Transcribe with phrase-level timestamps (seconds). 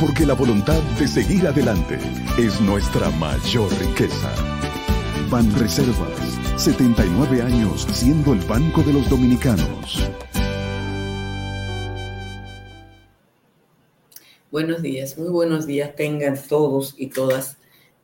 [0.00, 1.98] porque la voluntad de seguir adelante
[2.38, 4.32] es nuestra mayor riqueza.
[5.28, 10.02] Ban Reservas, 79 años siendo el banco de los dominicanos.
[14.50, 17.58] Buenos días, muy buenos días tengan todos y todas.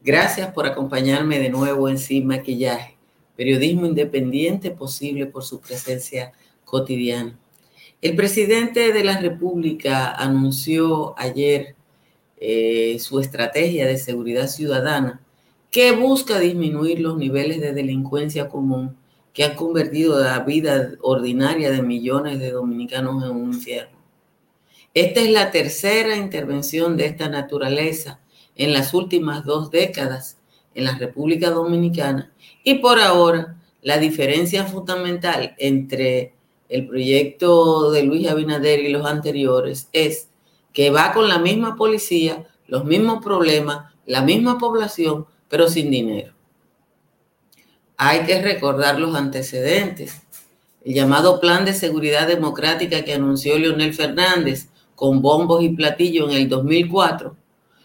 [0.04, 2.98] Gracias por acompañarme de nuevo en Sin Maquillaje,
[3.36, 6.32] periodismo independiente posible por su presencia
[6.66, 7.38] cotidiana.
[8.02, 11.75] El presidente de la República anunció ayer
[12.48, 15.20] eh, su estrategia de seguridad ciudadana
[15.68, 18.96] que busca disminuir los niveles de delincuencia común
[19.32, 23.98] que han convertido la vida ordinaria de millones de dominicanos en un infierno.
[24.94, 28.20] Esta es la tercera intervención de esta naturaleza
[28.54, 30.38] en las últimas dos décadas
[30.72, 36.32] en la República Dominicana y por ahora la diferencia fundamental entre
[36.68, 40.25] el proyecto de Luis Abinader y los anteriores es
[40.76, 46.34] que va con la misma policía, los mismos problemas, la misma población, pero sin dinero.
[47.96, 50.20] Hay que recordar los antecedentes.
[50.84, 56.36] El llamado Plan de Seguridad Democrática que anunció Leonel Fernández con bombos y platillos en
[56.36, 57.34] el 2004,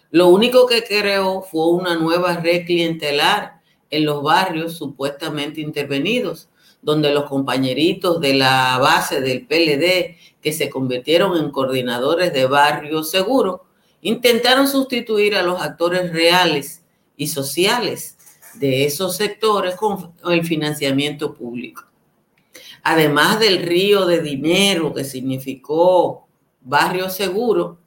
[0.10, 6.50] lo único que creó fue una nueva red clientelar en los barrios supuestamente intervenidos,
[6.82, 13.04] donde los compañeritos de la base del PLD que se convirtieron en coordinadores de barrio
[13.04, 13.66] seguro,
[14.02, 16.84] intentaron sustituir a los actores reales
[17.16, 18.18] y sociales
[18.56, 21.86] de esos sectores con el financiamiento público.
[22.84, 26.28] Además del río de dinero que significó
[26.62, 27.82] barrio seguro,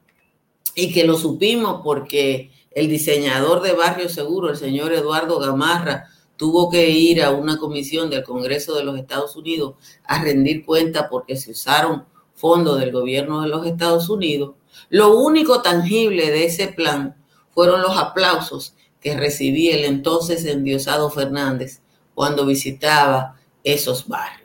[0.74, 6.68] y que lo supimos porque el diseñador de barrio seguro, el señor Eduardo Gamarra, tuvo
[6.68, 11.36] que ir a una comisión del Congreso de los Estados Unidos a rendir cuenta porque
[11.36, 12.04] se usaron
[12.34, 14.54] fondos del gobierno de los Estados Unidos,
[14.90, 17.16] lo único tangible de ese plan
[17.50, 21.80] fueron los aplausos que recibía el entonces endiosado Fernández
[22.14, 24.44] cuando visitaba esos barrios.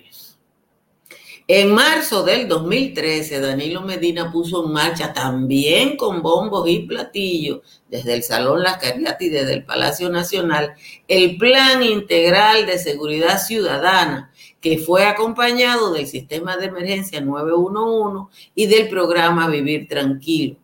[1.48, 8.14] En marzo del 2013, Danilo Medina puso en marcha también con bombos y platillos desde
[8.14, 10.74] el Salón Las Cariatas y desde el Palacio Nacional
[11.08, 14.29] el Plan Integral de Seguridad Ciudadana
[14.62, 20.58] que fue acompañado del sistema de emergencia 911 y del programa Vivir Tranquilo.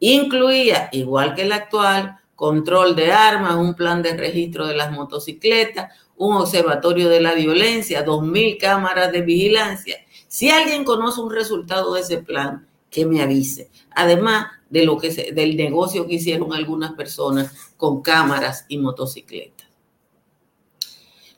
[0.00, 5.92] Incluía, igual que el actual, control de armas, un plan de registro de las motocicletas,
[6.16, 9.96] un observatorio de la violencia, 2.000 cámaras de vigilancia.
[10.28, 13.70] Si alguien conoce un resultado de ese plan, que me avise.
[13.94, 19.67] Además de lo que del negocio que hicieron algunas personas con cámaras y motocicletas.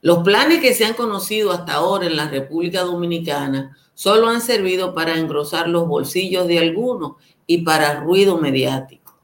[0.02, 4.94] Los planes que se han conocido hasta ahora en la República Dominicana solo han servido
[4.94, 7.16] para engrosar los bolsillos de algunos
[7.46, 9.20] y para ruido mediático.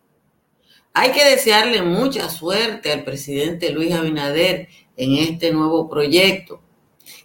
[0.92, 6.60] Hay que desearle mucha suerte al presidente Luis Abinader en este nuevo proyecto,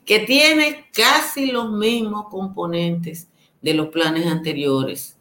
[0.05, 3.29] que tiene casi los mismos componentes
[3.61, 5.17] de los planes anteriores.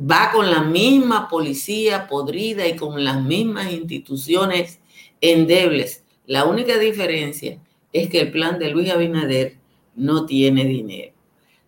[0.00, 4.80] Va con la misma policía podrida y con las mismas instituciones
[5.20, 7.58] endebles la única diferencia
[7.92, 9.58] es que el plan de Luis Abinader
[9.94, 11.12] no tiene dinero.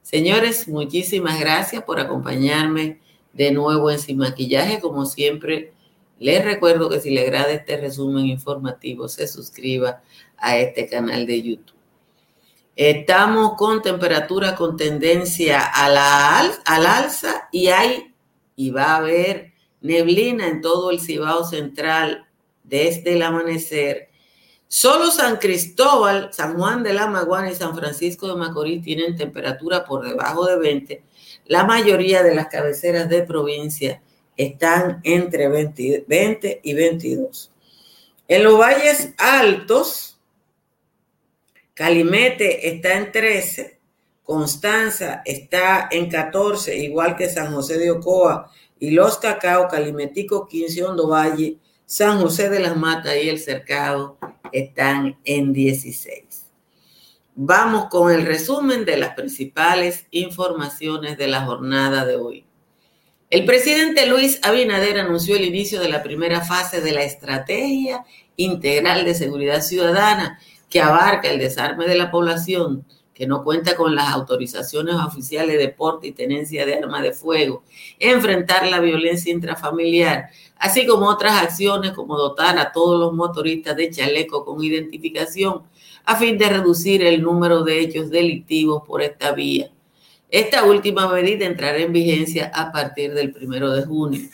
[0.02, 3.00] Señores, muchísimas gracias por acompañarme
[3.32, 4.80] de nuevo en Sin Maquillaje.
[4.80, 5.72] Como siempre,
[6.18, 10.02] les recuerdo que si le agrada este resumen informativo, se suscriba
[10.38, 11.76] a este canal de YouTube.
[12.76, 18.14] Estamos con temperatura con tendencia a la al alza y hay
[18.54, 22.26] y va a haber neblina en todo el Cibao Central
[22.64, 24.10] desde el amanecer
[24.68, 29.84] Solo San Cristóbal, San Juan de la Maguana y San Francisco de Macorís tienen temperatura
[29.84, 31.04] por debajo de 20.
[31.46, 34.02] La mayoría de las cabeceras de provincia
[34.36, 37.52] están entre 20, y 22.
[38.26, 40.18] En los valles altos,
[41.72, 43.78] Calimete está en 13,
[44.24, 50.84] Constanza está en 14, igual que San José de Ocoa y Los Cacao, Calimetico, 15,
[50.84, 54.18] Hondo Valle, San José de las Matas y El Cercado
[54.52, 56.46] están en 16.
[57.34, 62.46] Vamos con el resumen de las principales informaciones de la jornada de hoy.
[63.28, 68.04] El presidente Luis Abinader anunció el inicio de la primera fase de la Estrategia
[68.37, 70.38] Integral de Seguridad Ciudadana
[70.70, 72.84] que abarca el desarme de la población
[73.16, 77.64] que no cuenta con las autorizaciones oficiales de porte y tenencia de armas de fuego,
[77.99, 83.90] enfrentar la violencia intrafamiliar, así como otras acciones como dotar a todos los motoristas de
[83.90, 85.62] chaleco con identificación
[86.04, 89.70] a fin de reducir el número de hechos delictivos por esta vía.
[90.28, 94.28] Esta última medida entrará en vigencia a partir del primero de junio.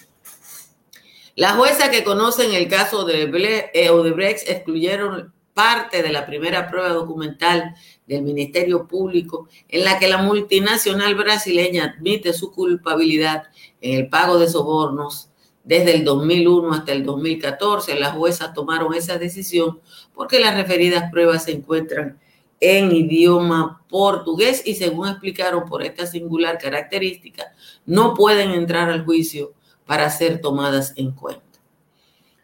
[1.35, 6.91] La jueza que conocen el caso de eh, Odebrecht excluyeron parte de la primera prueba
[6.91, 7.75] documental
[8.07, 13.45] del Ministerio Público en la que la multinacional brasileña admite su culpabilidad
[13.81, 15.32] en el pago de sobornos
[15.65, 17.99] desde el 2001 hasta el 2014.
[17.99, 19.81] Las juezas tomaron esa decisión
[20.15, 22.19] porque las referidas pruebas se encuentran
[22.61, 27.53] en idioma portugués y según explicaron por esta singular característica,
[27.87, 29.53] no pueden entrar al juicio
[29.85, 31.43] para ser tomadas en cuenta.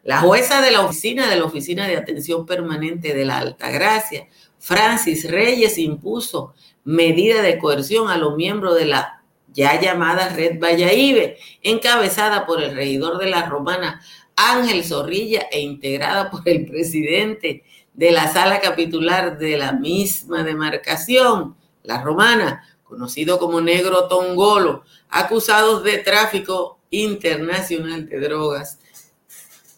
[0.03, 4.27] La jueza de la oficina de la Oficina de Atención Permanente de la Altagracia,
[4.57, 9.18] Francis Reyes, impuso medida de coerción a los miembros de la
[9.53, 14.01] ya llamada Red Valladolid, encabezada por el regidor de la Romana,
[14.35, 17.63] Ángel Zorrilla, e integrada por el presidente
[17.93, 25.83] de la sala capitular de la misma demarcación, la romana, conocido como Negro Tongolo, acusados
[25.83, 28.79] de tráfico internacional de drogas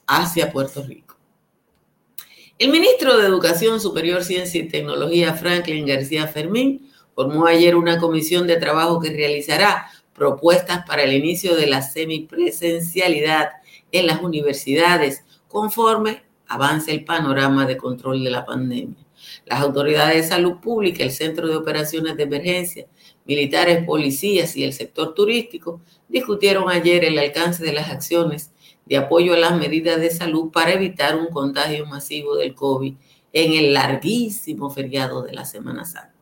[0.06, 1.18] hacia Puerto Rico.
[2.60, 6.91] El ministro de Educación Superior, Ciencia y Tecnología, Franklin García Fermín,
[7.22, 13.50] formó ayer una comisión de trabajo que realizará propuestas para el inicio de la semipresencialidad
[13.92, 19.06] en las universidades conforme avance el panorama de control de la pandemia.
[19.46, 22.88] Las autoridades de salud pública, el Centro de Operaciones de Emergencia,
[23.26, 28.52] militares, policías y el sector turístico discutieron ayer el alcance de las acciones
[28.88, 32.96] de apoyo a las medidas de salud para evitar un contagio masivo del COVID
[33.32, 36.21] en el larguísimo feriado de la Semana Santa.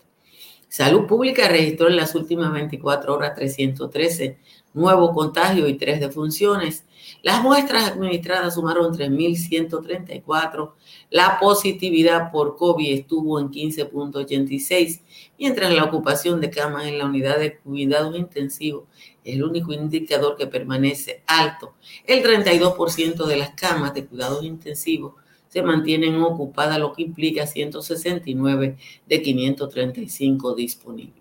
[0.69, 4.37] Salud Pública registró en las últimas 24 horas 313
[4.73, 6.85] nuevos contagios y tres defunciones
[7.21, 10.71] las muestras administradas sumaron 3.134.
[11.09, 15.01] La positividad por COVID estuvo en 15.86,
[15.37, 18.85] mientras la ocupación de camas en la unidad de cuidados intensivos
[19.23, 21.75] es el único indicador que permanece alto.
[22.05, 25.15] El 32% de las camas de cuidados intensivos
[25.49, 31.19] se mantienen ocupadas, lo que implica 169 de 535 disponibles.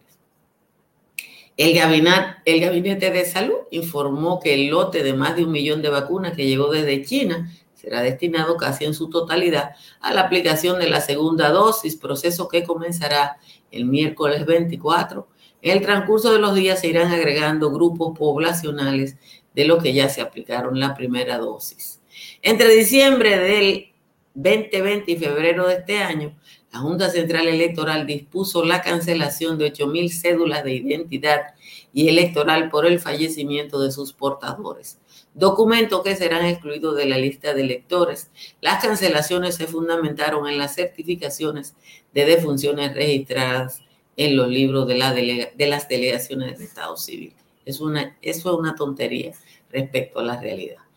[1.57, 6.37] El gabinete, de Salud informó que el lote de más de un millón de vacunas
[6.37, 11.01] que llegó desde China será destinado casi en su totalidad a la aplicación de la
[11.01, 13.39] segunda dosis, proceso que comenzará
[13.73, 15.27] el miércoles 24.
[15.63, 19.17] En el transcurso de los días se irán agregando grupos poblacionales
[19.53, 22.01] de los que ya se aplicaron la primera dosis.
[22.43, 23.89] Entre diciembre del
[24.39, 26.33] 2020 y febrero de este año,
[26.73, 31.41] la Junta Central Electoral dispuso la cancelación de 8.000 cédulas de identidad
[31.93, 35.01] y electoral por el fallecimiento de sus portadores,
[35.35, 38.31] documentos que serán excluidos de la lista de electores.
[38.61, 41.75] Las cancelaciones se fundamentaron en las certificaciones
[42.15, 43.83] de defunciones registradas
[44.17, 47.35] en los libros de, la de las delegaciones del Estado Civil.
[47.65, 49.33] Es una, eso es una tontería
[49.73, 50.88] respecto a la realidad.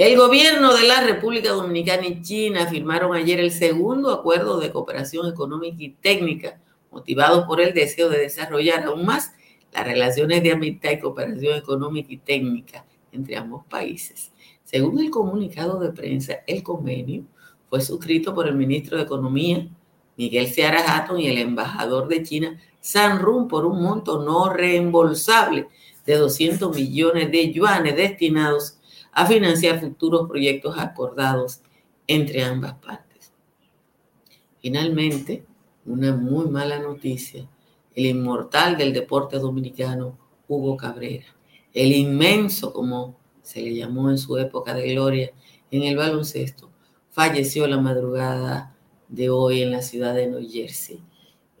[0.00, 5.28] El gobierno de la República Dominicana y China firmaron ayer el segundo acuerdo de cooperación
[5.28, 6.58] económica y técnica,
[6.90, 9.34] motivado por el deseo de desarrollar aún más
[9.74, 14.32] las relaciones de amistad y cooperación económica y técnica entre ambos países.
[14.64, 17.24] Según el comunicado de prensa, el convenio
[17.68, 19.68] fue suscrito por el ministro de Economía,
[20.16, 25.68] Miguel Seara Hatton, y el embajador de China, San Run, por un monto no reembolsable
[26.06, 28.79] de 200 millones de yuanes destinados
[29.12, 31.60] a financiar futuros proyectos acordados
[32.06, 33.32] entre ambas partes.
[34.60, 35.44] Finalmente,
[35.86, 37.48] una muy mala noticia,
[37.94, 41.26] el inmortal del deporte dominicano, Hugo Cabrera,
[41.72, 45.30] el inmenso, como se le llamó en su época de gloria,
[45.70, 46.70] en el baloncesto,
[47.10, 48.76] falleció la madrugada
[49.08, 51.00] de hoy en la ciudad de New Jersey.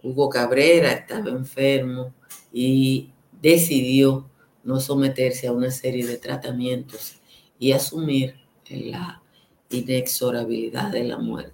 [0.02, 2.14] Hugo Cabrera estaba enfermo
[2.52, 4.28] y decidió
[4.64, 7.19] no someterse a una serie de tratamientos
[7.60, 8.34] y asumir
[8.68, 9.22] la
[9.68, 11.52] inexorabilidad de la muerte.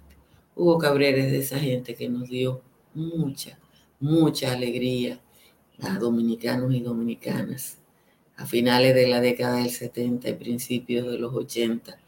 [0.55, 2.61] Hugo Cabrera es de esa gente que nos dio
[2.93, 3.59] mucha,
[3.99, 5.19] mucha alegría
[5.81, 7.77] a dominicanos y dominicanas
[8.37, 11.99] a finales de la década del 70 y principios de los 80,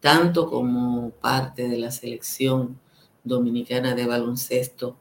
[0.00, 2.78] tanto como parte de la selección
[3.24, 4.96] dominicana de baloncesto,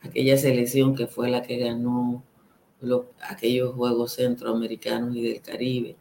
[0.00, 2.24] aquella selección que fue la que ganó
[3.20, 5.96] aquellos Juegos Centroamericanos y del Caribe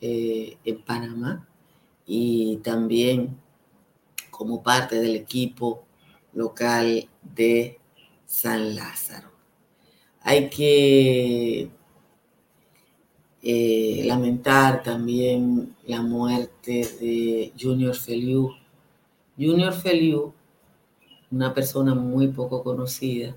[0.00, 1.48] eh, en Panamá,
[2.06, 3.38] y también
[4.30, 5.84] como parte del equipo
[6.32, 7.78] local de
[8.26, 9.30] San Lázaro.
[10.20, 11.70] Hay que
[13.42, 18.50] eh, lamentar también la muerte de Junior Feliu.
[19.38, 20.32] Junior Feliu,
[21.30, 23.36] una persona muy poco conocida,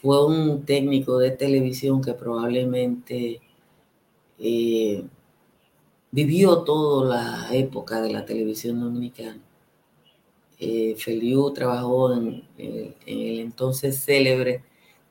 [0.00, 3.40] fue un técnico de televisión que probablemente
[4.38, 5.04] eh,
[6.14, 9.40] vivió toda la época de la televisión dominicana.
[10.60, 14.62] Eh, Feliu trabajó en, en, el entonces célebre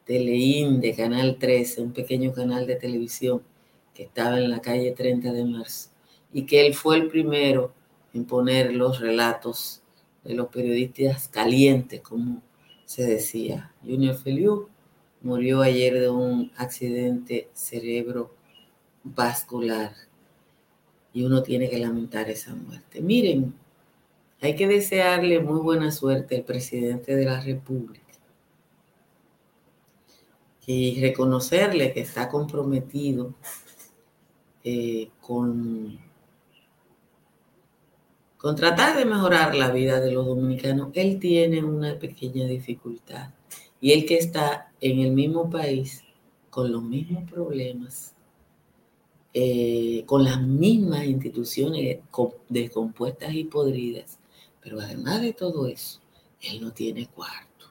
[0.05, 3.41] Teleín de Canal 13, un pequeño canal de televisión
[3.93, 5.89] que estaba en la calle 30 de marzo,
[6.31, 7.73] y que él fue el primero
[8.13, 9.81] en poner los relatos
[10.23, 12.41] de los periodistas calientes, como
[12.85, 13.73] se decía.
[13.83, 14.69] Junior Feliu
[15.21, 20.12] murió ayer de un accidente cerebrovascular
[21.13, 23.01] y uno tiene que lamentar esa muerte.
[23.01, 23.53] Miren,
[24.41, 28.01] hay que desearle muy buena suerte al presidente de la República
[30.65, 33.33] y reconocerle que está comprometido
[34.63, 35.99] eh, con,
[38.37, 43.29] con tratar de mejorar la vida de los dominicanos, él tiene una pequeña dificultad.
[43.81, 46.03] Y él que está en el mismo país,
[46.49, 48.13] con los mismos problemas,
[49.35, 51.97] eh, con las mismas instituciones
[52.49, 54.19] descompuestas y podridas,
[54.61, 56.01] pero además de todo eso,
[56.39, 57.65] él no tiene cuarto.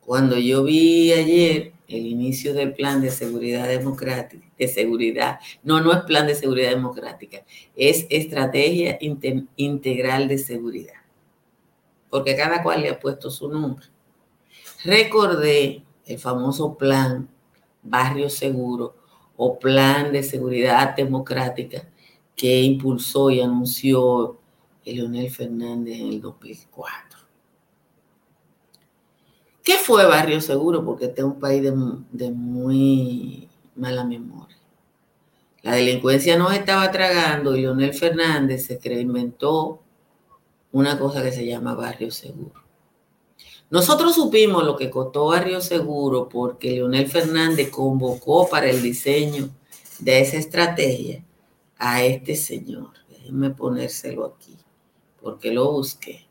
[0.00, 5.92] Cuando yo vi ayer el inicio del plan de seguridad democrática, de seguridad, no, no
[5.92, 7.44] es plan de seguridad democrática,
[7.76, 8.98] es estrategia
[9.56, 11.02] integral de seguridad,
[12.08, 13.84] porque cada cual le ha puesto su nombre.
[14.82, 17.28] Recordé el famoso plan
[17.82, 19.01] Barrio Seguro
[19.36, 21.88] o plan de seguridad democrática
[22.36, 24.38] que impulsó y anunció
[24.84, 27.18] Leonel Fernández en el 2004.
[29.62, 30.84] ¿Qué fue Barrio Seguro?
[30.84, 34.56] Porque este es un país de, muy mala memoria.
[35.62, 39.80] La delincuencia nos estaba tragando y Leonel Fernández se inventó
[40.72, 42.61] una cosa que se llama Barrio Seguro.
[43.72, 49.48] Nosotros supimos lo que costó Barrio Seguro porque Leonel Fernández convocó para el diseño
[49.98, 51.24] de esa estrategia
[51.78, 52.90] a este señor.
[53.08, 54.56] Déjenme ponérselo aquí,
[55.20, 56.28] porque lo busqué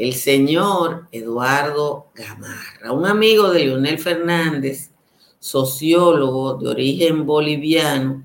[0.00, 4.90] el señor Eduardo Gamarra, un amigo de Leonel Fernández,
[5.38, 8.24] sociólogo de origen boliviano,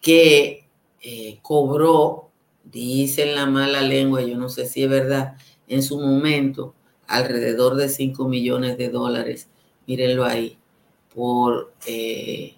[0.00, 0.66] que
[1.02, 2.30] eh, cobró,
[2.64, 5.36] dice la mala lengua, yo no sé si es verdad,
[5.72, 6.74] en su momento
[7.06, 9.48] alrededor de 5 millones de dólares,
[9.86, 10.58] mírenlo ahí,
[11.14, 12.56] por, eh,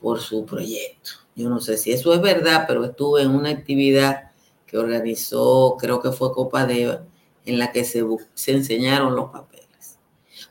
[0.00, 1.10] por su proyecto.
[1.36, 4.32] Yo no sé si eso es verdad, pero estuve en una actividad
[4.66, 7.04] que organizó, creo que fue Copa Deva,
[7.46, 9.98] en la que se, se enseñaron los papeles.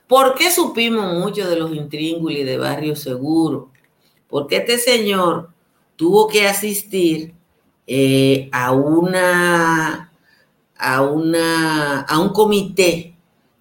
[0.06, 3.70] ¿Por qué supimos mucho de los intríngulis de Barrio Seguro?
[4.28, 5.50] Porque este señor
[5.96, 7.34] tuvo que asistir
[7.86, 10.03] eh, a una
[10.84, 13.16] a una a un comité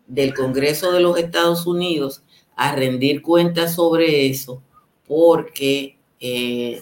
[0.08, 2.24] del Congreso de los Estados Unidos
[2.56, 4.62] a rendir cuentas sobre eso
[5.08, 6.82] porque eh,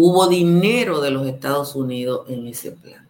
[0.00, 3.08] Hubo dinero de los Estados Unidos en ese plan.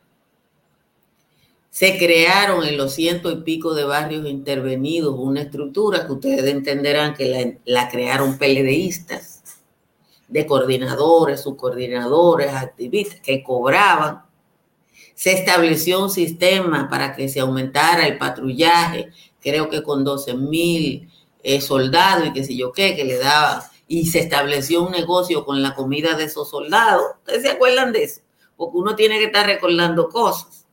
[1.69, 7.13] Se crearon en los ciento y pico de barrios intervenidos una estructura que ustedes entenderán
[7.13, 9.43] que la, crearon PLDistas,
[10.29, 14.23] de coordinadores, subcoordinadores, activistas que cobraban.
[15.19, 19.11] Se estableció un sistema para que se aumentara el patrullaje,
[19.41, 21.11] creo que con 12 mil
[21.43, 25.45] eh, soldados y qué sé yo qué, que le daban y se estableció un negocio
[25.45, 27.03] con la comida de esos soldados.
[27.19, 28.21] ¿Ustedes se acuerdan de eso?
[28.57, 30.67] Porque uno tiene que estar recordando cosas.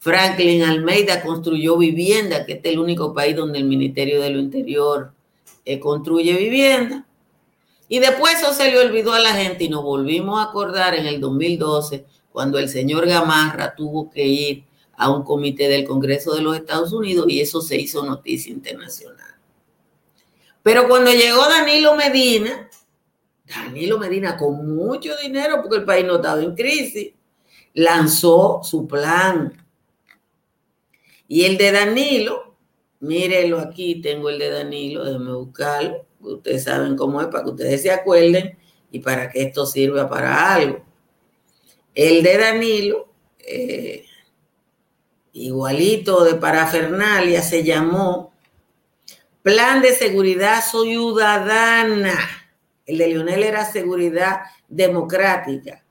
[0.00, 4.40] Franklin Almeida construyó vivienda, que este es el único país donde el Ministerio de lo
[4.40, 5.12] Interior
[5.64, 7.06] eh, construye vivienda.
[7.88, 11.06] Y después eso se le olvidó a la gente y nos volvimos a acordar en
[11.06, 14.64] el 2012, cuando el señor Gamarra tuvo que ir
[14.96, 19.34] a un comité del Congreso de los Estados Unidos y eso se hizo noticia internacional.
[20.62, 22.68] Pero cuando llegó Danilo Medina,
[23.46, 27.12] Danilo Medina con mucho dinero, porque el país no estaba en crisis,
[27.74, 29.52] lanzó su plan.
[31.26, 32.50] Y el de Danilo
[33.00, 36.06] mírelo aquí, tengo el de Danilo, déjeme buscarlo.
[36.20, 38.56] Ustedes saben cómo es, para que ustedes se acuerden
[38.92, 40.84] y para que esto sirva para algo.
[42.00, 44.06] El de Danilo, eh,
[45.34, 48.32] igualito de parafernalia, se llamó
[49.42, 52.18] Plan de Seguridad Ciudadana.
[52.86, 55.84] El de Lionel era Seguridad Democrática.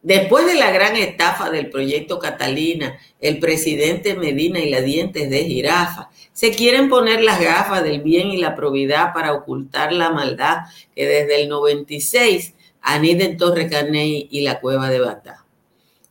[0.00, 5.44] Después de la gran estafa del proyecto Catalina, el presidente Medina y la dientes de
[5.44, 10.60] jirafa se quieren poner las gafas del bien y la probidad para ocultar la maldad
[10.96, 15.43] que desde el 96 anida en Torre Carney y la cueva de Batá.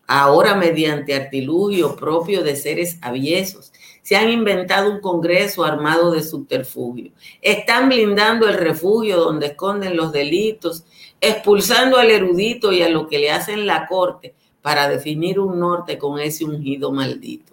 [0.08, 7.12] Ahora, mediante artilugio propio de seres aviesos, se han inventado un Congreso armado de subterfugio.
[7.42, 10.84] Están blindando el refugio donde esconden los delitos
[11.22, 15.98] expulsando al erudito y a lo que le hacen la corte para definir un norte
[15.98, 17.53] con ese ungido maldito.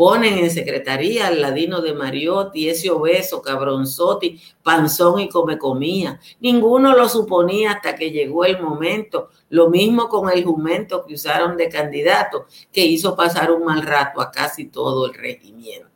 [0.00, 6.18] Ponen en secretaría al ladino de Mariotti, ese obeso, cabronzotti, panzón y come comía.
[6.40, 9.28] Ninguno lo suponía hasta que llegó el momento.
[9.50, 14.22] Lo mismo con el jumento que usaron de candidato, que hizo pasar un mal rato
[14.22, 15.89] a casi todo el regimiento.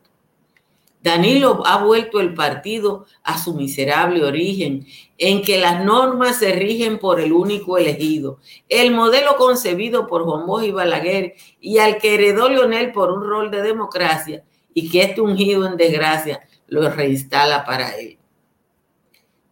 [1.05, 4.87] Danilo ha vuelto el partido a su miserable origen,
[5.19, 8.38] en que las normas se rigen por el único elegido,
[8.71, 13.23] el modelo concebido por Juan Bosch y Balaguer y al que heredó Leonel por un
[13.23, 18.19] rol de democracia y que este ungido en desgracia lo reinstala para él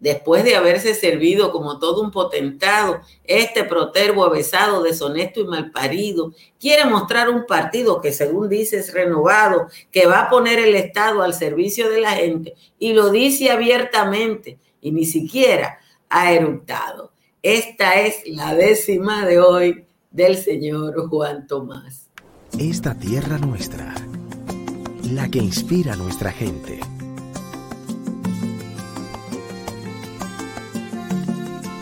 [0.02, 6.84] después de haberse servido como todo un potentado, este protervo avesado, deshonesto y malparido, quiere
[6.86, 11.34] mostrar un partido que según dice es renovado, que va a poner el Estado al
[11.34, 15.78] servicio de la gente y lo dice abiertamente y ni siquiera
[16.10, 17.12] ha eructado.
[17.40, 22.08] Esta es la décima de hoy del señor Juan Tomás.
[22.58, 23.94] Esta tierra nuestra,
[25.12, 26.80] la que inspira a nuestra gente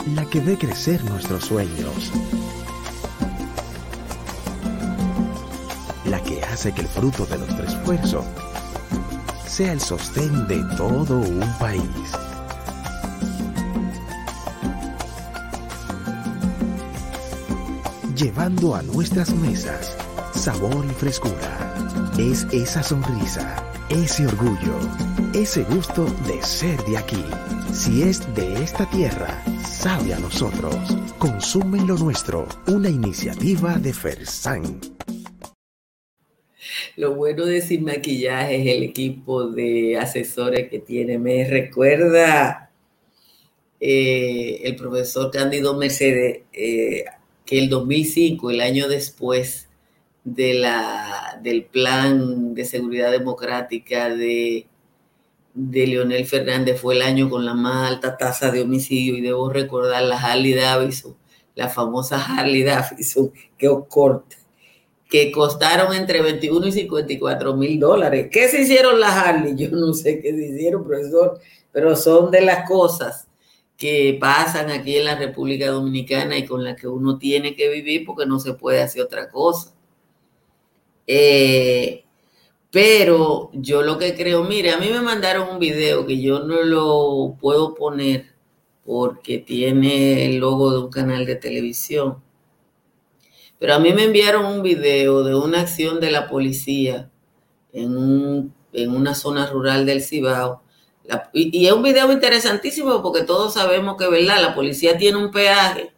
[0.07, 2.13] la que ve crecer nuestros sueños,
[6.05, 8.25] la que hace que el fruto de nuestro esfuerzo
[9.47, 11.83] sea el sostén de todo un país.
[18.15, 19.97] Llevando a nuestras mesas
[20.41, 21.75] sabor y frescura.
[22.19, 23.57] Es esa sonrisa,
[23.91, 24.79] ese orgullo,
[25.35, 27.25] ese gusto de ser de aquí.
[27.73, 30.75] Si es de esta tierra, sabe a nosotros.
[31.19, 34.81] Consume lo nuestro, una iniciativa de Fersan.
[36.97, 41.19] Lo bueno de Sin Maquillaje es el equipo de asesores que tiene.
[41.19, 42.71] Me recuerda
[43.79, 47.05] eh, el profesor Cándido Mercedes eh,
[47.47, 49.69] que el 2005, el año después
[50.25, 54.67] de la, del plan de seguridad democrática de
[55.55, 59.51] de Leonel Fernández fue el año con la más alta tasa de homicidio y debo
[59.51, 61.17] recordar la Harley Davidson,
[61.55, 64.37] la famosa Harley Davidson que corta.
[65.09, 68.29] que costaron entre 21 y 54 mil dólares.
[68.31, 69.57] ¿Qué se hicieron las Harley?
[69.57, 71.41] Yo no sé qué se hicieron, profesor,
[71.73, 73.27] pero son de las cosas
[73.77, 78.05] que pasan aquí en la República Dominicana y con las que uno tiene que vivir
[78.07, 79.75] porque no se puede hacer otra cosa.
[81.07, 82.05] Eh,
[82.71, 86.63] pero yo lo que creo, mire, a mí me mandaron un video que yo no
[86.63, 88.27] lo puedo poner
[88.85, 92.23] porque tiene el logo de un canal de televisión.
[93.59, 97.11] Pero a mí me enviaron un video de una acción de la policía
[97.73, 100.63] en, en una zona rural del Cibao.
[101.33, 104.41] y, es un video interesantísimo porque todos sabemos que, ¿verdad?
[104.41, 105.93] La policía tiene un peaje.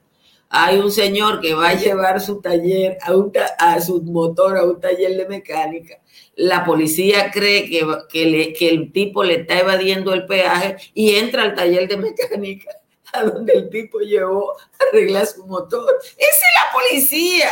[0.53, 4.81] Hay un señor que va a llevar su taller, a, a su motor a un
[4.81, 5.99] taller de mecánica
[6.37, 11.55] la policía cree que, que, el tipo le está evadiendo el peaje y entra al
[11.55, 12.71] taller de mecánica
[13.13, 15.99] a donde el tipo llevó a arreglar su motor.
[16.03, 17.51] Esa es la policía.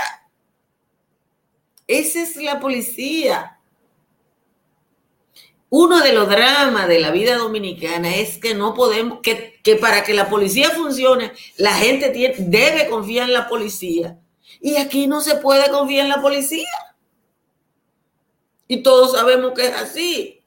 [1.87, 3.60] Esa es la policía.
[5.71, 10.03] Uno de los dramas de la vida dominicana es que no podemos, que, que para
[10.03, 14.19] que la policía funcione, la gente tiene, debe confiar en la policía.
[14.61, 16.69] Y aquí no se puede confiar en la policía.
[18.67, 20.45] Y todos sabemos que es así.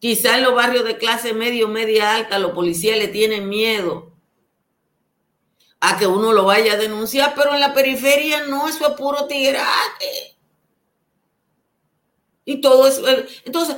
[0.00, 4.12] Quizá en los barrios de clase medio, media alta, los policías le tienen miedo
[5.80, 9.26] a que uno lo vaya a denunciar, pero en la periferia no, eso es puro
[9.26, 10.35] tigraje.
[12.46, 13.02] Y todo eso.
[13.44, 13.76] Entonces,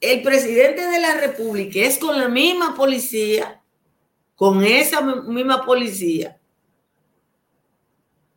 [0.00, 3.60] el presidente de la República es con la misma policía,
[4.36, 6.38] con esa misma policía,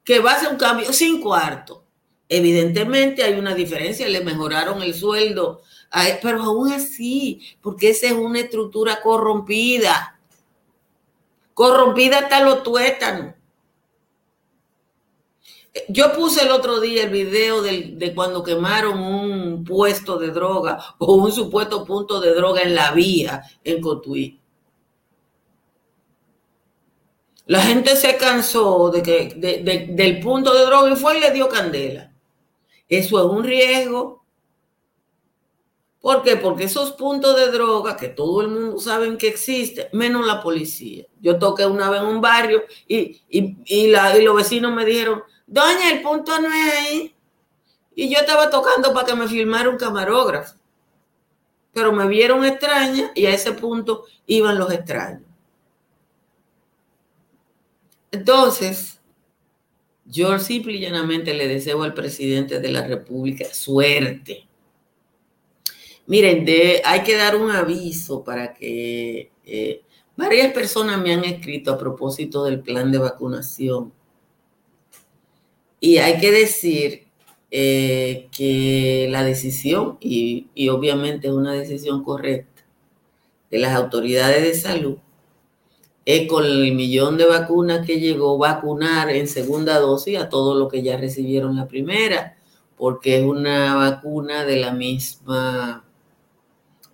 [0.04, 1.86] que va a hacer un cambio sin cuarto.
[2.28, 5.62] Evidentemente hay una diferencia, le mejoraron el sueldo,
[6.22, 10.20] pero aún así, porque esa es una estructura corrompida,
[11.54, 13.36] corrompida hasta los tuétanos.
[15.90, 19.33] Yo puse el otro día el video de, cuando quemaron un
[19.64, 24.40] puesto de droga o un supuesto punto de droga en la vía en Cotuí.
[27.46, 29.36] La gente se cansó de que,
[29.90, 32.14] del punto de droga y fue y le dio candela.
[32.88, 34.24] Eso es un riesgo.
[36.00, 36.36] ¿Por qué?
[36.36, 41.06] Porque esos puntos de droga que todo el mundo sabe que existen, menos la policía.
[41.22, 46.02] Yo toqué una vez en un barrio y, y, los vecinos me dijeron, doña, el
[46.02, 47.16] punto no es ahí.
[47.96, 50.56] Y yo estaba tocando para que me filmara un camarógrafo.
[51.74, 55.24] Pero me vieron extraña y a ese punto iban los extraños.
[58.12, 59.00] Entonces,
[60.06, 64.48] yo simple y llanamente le deseo al presidente de la República suerte.
[66.06, 66.46] Miren,
[66.84, 69.82] hay que dar un aviso para que eh,
[70.16, 73.94] varias personas me han escrito a propósito del plan de vacunación.
[75.80, 77.03] Y hay que decir
[77.56, 82.64] eh, que la decisión, y, y obviamente es una decisión correcta,
[83.52, 84.98] de las autoridades de salud,
[86.04, 90.68] es con el millón de vacunas que llegó, vacunar en segunda dosis a todos los
[90.68, 92.38] que ya recibieron la primera,
[92.76, 95.86] porque es una vacuna de la misma,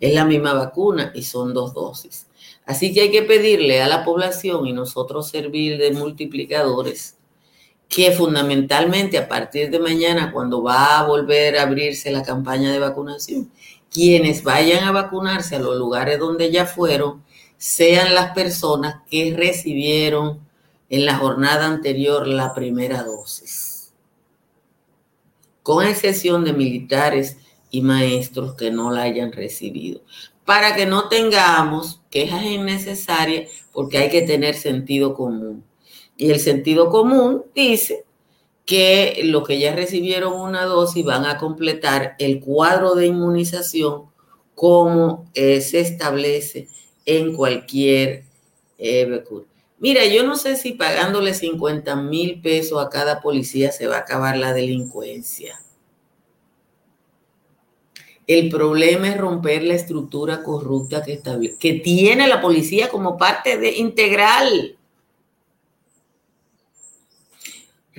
[0.01, 2.27] es la misma vacuna y son dos dosis.
[2.65, 7.15] Así que hay que pedirle a la población y nosotros servir de multiplicadores
[7.89, 12.79] que fundamentalmente a partir de mañana, cuando va a volver a abrirse la campaña de
[12.79, 13.51] vacunación,
[13.91, 17.23] quienes vayan a vacunarse a los lugares donde ya fueron,
[17.57, 20.39] sean las personas que recibieron
[20.89, 23.91] en la jornada anterior la primera dosis,
[25.63, 27.37] con excepción de militares
[27.71, 30.01] y maestros que no la hayan recibido,
[30.45, 35.63] para que no tengamos quejas innecesarias porque hay que tener sentido común.
[36.19, 38.03] Y el sentido común dice
[38.65, 44.09] que los que ya recibieron una dosis van a completar el cuadro de inmunización
[44.53, 46.67] como eh, se establece
[47.05, 48.25] en cualquier
[48.77, 49.23] eh,
[49.77, 53.99] Mira, yo no sé si pagándole 50 mil pesos a cada policía se va a
[53.99, 55.61] acabar la delincuencia.
[58.27, 61.21] El problema es romper la estructura corrupta que,
[61.57, 64.75] que tiene la policía como parte de, integral.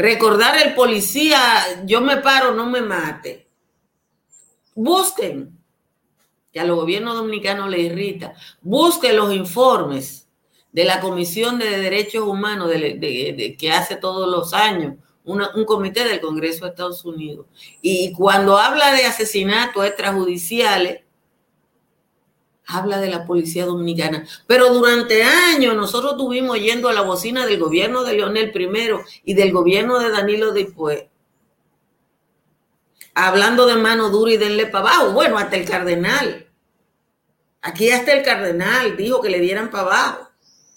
[0.00, 1.38] Recordar el policía,
[1.84, 3.46] yo me paro, no me mate.
[4.74, 5.58] Busquen
[6.50, 8.32] que a los gobiernos dominicanos les irrita,
[8.62, 10.26] busque los informes
[10.72, 16.64] de la Comisión de Derechos Humanos que hace todos los años un comité del Congreso
[16.64, 17.44] de Estados Unidos.
[17.82, 21.02] Y cuando habla de asesinatos extrajudiciales,
[22.72, 24.26] habla de la policía dominicana.
[24.46, 28.90] Pero durante años nosotros estuvimos yendo a la bocina del gobierno de Leonel I
[29.24, 31.04] y del gobierno de Danilo después
[33.14, 35.12] hablando de mano dura y denle para abajo.
[35.12, 36.46] Bueno, hasta el cardenal.
[37.62, 40.30] Aquí hasta el cardenal dijo que le dieran para abajo.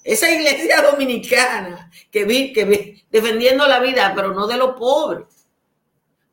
[0.04, 5.26] Esa iglesia dominicana que vi, que vi defendiendo la vida, pero no de los pobres.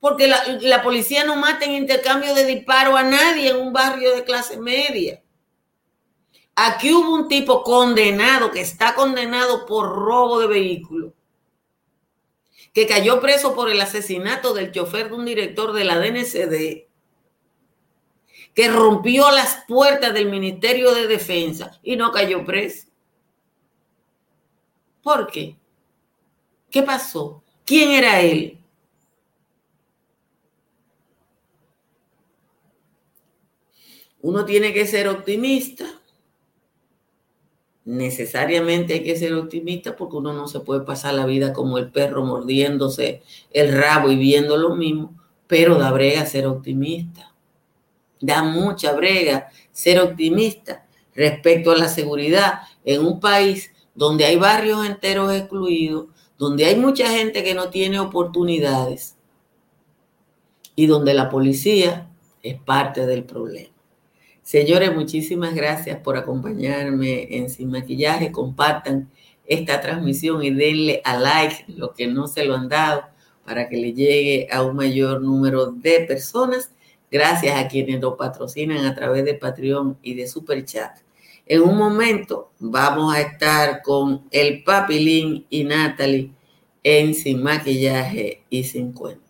[0.01, 4.15] Porque la, la policía no mata en intercambio de disparo a nadie en un barrio
[4.15, 5.23] de clase media.
[6.63, 11.15] Aquí hubo un tipo condenado, que está condenado por robo de vehículo,
[12.75, 16.87] que cayó preso por el asesinato del chofer de un director de la DNCD,
[18.53, 22.89] que rompió las puertas del Ministerio de Defensa y no cayó preso.
[25.03, 25.57] ¿Por qué?
[26.71, 27.43] ¿Qué pasó?
[27.65, 28.61] ¿Quién era él?
[34.21, 36.00] Uno tiene que ser optimista.
[37.85, 41.91] Necesariamente hay que ser optimista porque uno no se puede pasar la vida como el
[41.91, 47.35] perro mordiéndose el rabo y viendo lo mismo, pero da brega ser optimista.
[48.21, 54.87] Da mucha brega ser optimista respecto a la seguridad en un país donde hay barrios
[54.87, 56.07] enteros excluidos,
[56.39, 59.17] donde hay mucha gente que no tiene oportunidades
[60.77, 62.11] y donde la policía
[62.43, 63.80] es parte del problema.
[64.51, 68.33] Señores, muchísimas gracias por acompañarme en Sin Maquillaje.
[68.33, 69.09] Compartan
[69.47, 73.05] esta transmisión y denle a like lo que no se lo han dado
[73.45, 76.73] para que le llegue a un mayor número de personas.
[77.13, 80.99] Gracias a quienes lo patrocinan a través de Patreon y de Super Chat.
[81.47, 86.33] En un momento vamos a estar con el Papilín y Natalie
[86.83, 89.30] en Sin Maquillaje y Sin Cuento.